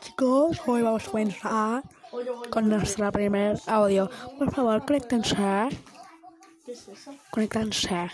chicos, 0.00 0.60
hoy 0.66 0.82
vamos 0.82 1.06
a 1.06 1.10
comenzar 1.10 1.82
con 2.50 2.68
nuestro 2.68 3.10
primer 3.12 3.58
audio. 3.66 4.10
Por 4.38 4.52
favor, 4.52 4.84
conéctense. 4.84 5.36
¿Qué 6.64 6.72
es 6.72 6.88
eso? 6.88 7.14
Conéctense. 7.30 8.10